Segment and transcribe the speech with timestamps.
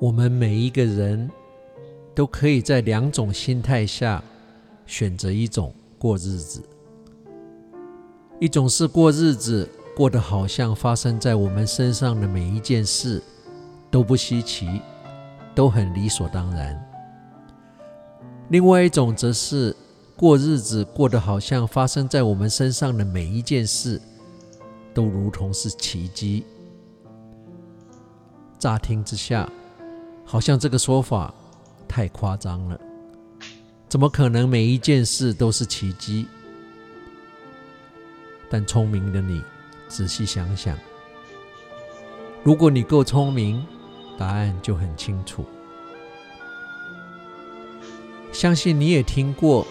[0.00, 1.30] 我们每一个人
[2.14, 4.24] 都可以在两种心态下
[4.86, 6.62] 选择一种过日子。
[8.40, 13.22] 一种是过日子，过得好像发生在我们身上的每一件事
[13.90, 14.80] 都不稀奇，
[15.54, 16.74] 都很理所当然；
[18.48, 19.76] 另外一种则是
[20.16, 24.00] 过日子，过得好像发生在我们身上的每一件事
[24.94, 26.46] 都如同是奇迹。
[28.58, 29.46] 乍听之下，
[30.30, 31.34] 好像这个说法
[31.88, 32.80] 太夸张了，
[33.88, 36.28] 怎么可能每一件事都是奇迹？
[38.48, 39.42] 但聪明的你，
[39.88, 40.78] 仔细想想，
[42.44, 43.66] 如果你够聪明，
[44.16, 45.44] 答案就很清楚。
[48.30, 49.66] 相信你也听过，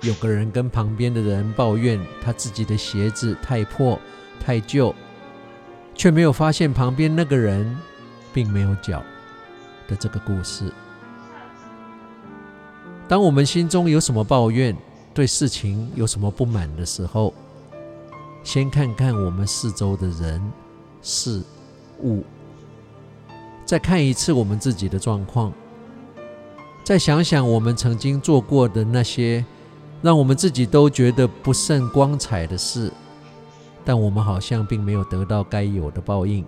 [0.00, 3.96] 有个人跟旁边的人抱怨他自己的鞋子太破、
[4.40, 4.92] 太旧，
[5.94, 7.78] 却没有发现旁边那个人
[8.34, 9.00] 并没有脚
[9.90, 10.72] 的这个故事。
[13.08, 14.74] 当我们心中有什么抱怨，
[15.12, 17.34] 对事情有什么不满的时候，
[18.44, 20.40] 先看看我们四周的人、
[21.02, 21.42] 事、
[22.04, 22.22] 物，
[23.66, 25.52] 再看一次我们自己的状况，
[26.84, 29.44] 再想想我们曾经做过的那些
[30.00, 32.92] 让我们自己都觉得不甚光彩的事，
[33.84, 36.46] 但我们好像并没有得到该有的报应，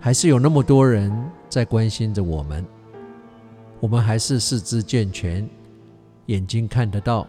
[0.00, 1.12] 还是有那么多人
[1.48, 2.64] 在关心着我们，
[3.80, 5.48] 我们还是四肢健全，
[6.26, 7.26] 眼睛看得到，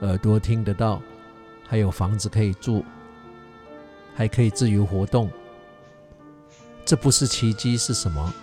[0.00, 1.00] 耳朵听得到。
[1.64, 2.84] 还有房子可以住，
[4.14, 5.30] 还可以自由活动，
[6.84, 8.34] 这不是奇迹是什么？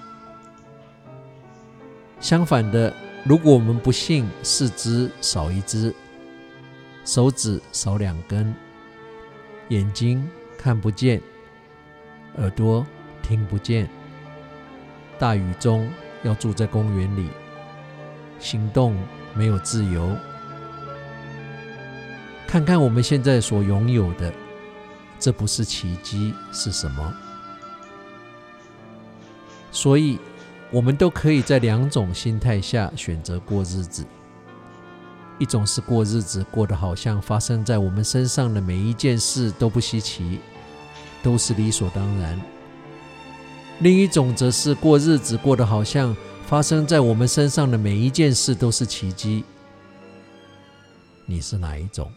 [2.19, 2.91] 相反的，
[3.23, 5.93] 如果我们不幸四肢少一只，
[7.05, 8.51] 手指少两根，
[9.67, 10.27] 眼睛
[10.57, 11.21] 看不见，
[12.37, 12.83] 耳朵
[13.29, 13.87] 听不见，
[15.19, 15.87] 大雨中
[16.23, 17.29] 要住在公园里，
[18.39, 18.97] 行动
[19.35, 20.17] 没有自由。
[22.47, 24.33] 看看我们现在所拥有的，
[25.19, 27.13] 这不是奇迹是什么？
[29.71, 30.17] 所以，
[30.71, 34.03] 我们都可以在两种心态下选择过日子：
[35.37, 40.39] 一种是过日子，过得好像发生在我们身上的每一件事都不稀奇，
[41.21, 42.35] 都是理所当然；
[43.81, 49.43] 另一种则是过日子，过得好像发生在我们身上的每一件事都是奇迹。
[51.25, 52.11] 你是哪一种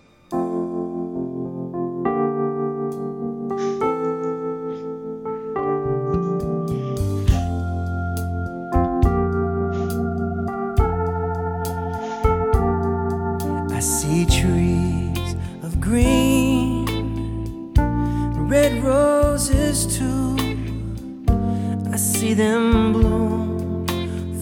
[21.94, 23.86] ？See them bloom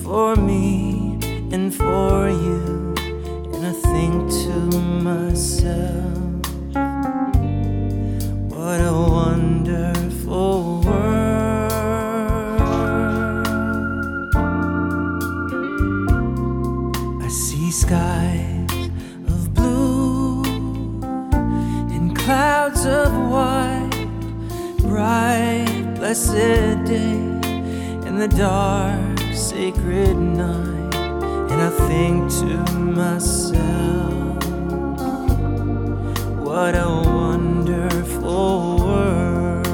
[0.05, 1.19] for me
[1.51, 2.95] and for you,
[3.55, 6.15] and I think to myself,
[8.53, 11.73] what a wonderful world.
[17.23, 18.91] I see skies
[19.27, 20.43] of blue
[21.95, 24.09] and clouds of white,
[24.79, 27.40] bright, blessed day
[28.19, 30.95] the dark, sacred night,
[31.51, 34.45] and I think to myself,
[36.39, 39.67] what a wonderful world.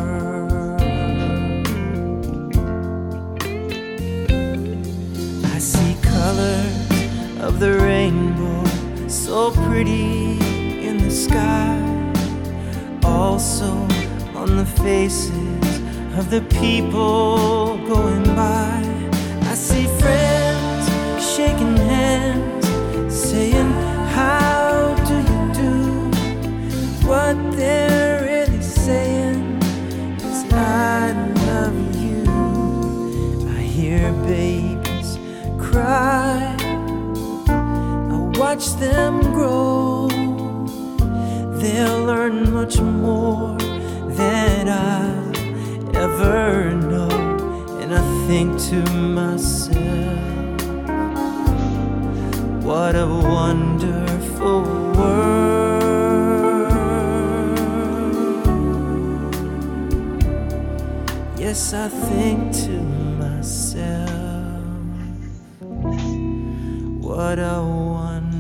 [5.45, 8.65] I see colors of the rainbow,
[9.09, 10.39] so pretty
[10.87, 11.81] in the sky,
[13.03, 13.71] also
[14.35, 15.46] on the faces
[16.19, 18.81] of the people going by.
[19.43, 20.89] I see friends
[21.35, 22.67] shaking hands,
[23.15, 23.71] saying,
[24.17, 25.77] How do you do?
[27.07, 29.59] What they're really saying
[30.17, 31.13] is, I
[31.49, 32.25] love you.
[33.51, 35.19] I hear babies
[35.59, 36.57] cry,
[37.49, 40.09] I watch them grow.
[41.61, 43.55] They'll learn much more
[44.17, 45.26] than I
[46.21, 47.09] ever know.
[47.81, 49.77] And I think to myself,
[52.65, 55.37] what a wonderful world.
[61.39, 62.81] Yes, I think to
[63.21, 64.11] myself,
[67.01, 68.37] what a wonderful